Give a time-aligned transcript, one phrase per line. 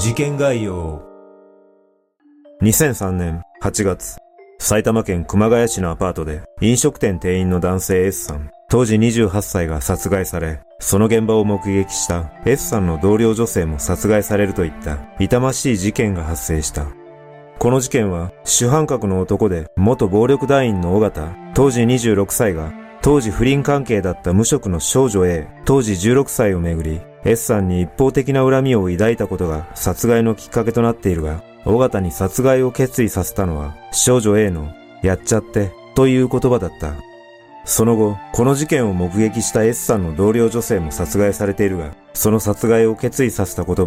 [0.00, 1.02] 事件概要
[2.62, 4.16] 2003年8月、
[4.58, 16.86] 埼玉県熊谷市のアパートで飲食店店員の男性 S さん、当時28歳が殺害され、その現場を目撃した S さんの同僚女性も殺害されるといった痛ましい事件が発生した。
[17.58, 36.94] この事件は主犯格の男で元暴力団員の尾形、当時26歳が当時不倫関係だった無職の少女 A、当時16歳をめぐり、S さんに一方的な恨みを抱いたことが殺害のきっかけとなっているが、尾形に殺害を決意させたのは少女 A のやっちゃってという言葉だった。
[37.64, 43.84] その後、この事件を目撃した S さんの同僚女性も殺害されているが、その殺害を決意させた言葉